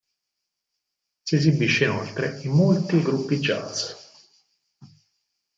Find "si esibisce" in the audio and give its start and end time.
1.21-1.83